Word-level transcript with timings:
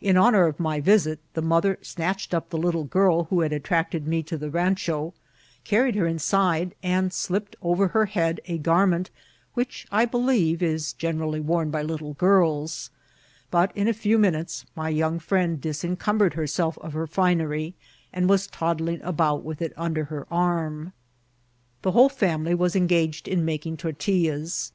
In 0.00 0.16
honour 0.16 0.46
of 0.46 0.60
my 0.60 0.78
visit, 0.80 1.18
the 1.34 1.42
mother 1.42 1.76
snatched 1.82 2.32
up 2.32 2.50
the 2.50 2.56
little 2.56 2.84
girl 2.84 3.24
who 3.24 3.40
had 3.40 3.52
attracted 3.52 4.06
me 4.06 4.22
to 4.22 4.38
the 4.38 4.48
rancho, 4.48 5.12
carried 5.64 5.96
her 5.96 6.06
inside, 6.06 6.76
and 6.84 7.12
slipped 7.12 7.56
over 7.60 7.88
her 7.88 8.06
head 8.06 8.40
a 8.46 8.58
garment 8.58 9.10
which, 9.54 9.84
I 9.90 10.04
believe, 10.04 10.62
is 10.62 10.92
generally 10.92 11.40
worn 11.40 11.72
by 11.72 11.82
little 11.82 12.14
girls; 12.14 12.90
but 13.50 13.76
in 13.76 13.88
a 13.88 13.92
few 13.92 14.20
minutes 14.20 14.64
my 14.76 14.88
young 14.88 15.18
friend 15.18 15.60
disen 15.60 15.98
cumbered 15.98 16.34
herself 16.34 16.78
of 16.78 16.92
her 16.92 17.08
finery, 17.08 17.74
and 18.12 18.28
was 18.28 18.46
toddling 18.46 19.02
about 19.02 19.42
with 19.42 19.60
it 19.60 19.72
under 19.76 20.04
her 20.04 20.28
arm. 20.30 20.92
The 21.82 21.90
whole 21.90 22.08
family 22.08 22.54
was 22.54 22.76
engaged 22.76 23.26
in 23.26 23.44
making 23.44 23.78
tortillas. 23.78 24.70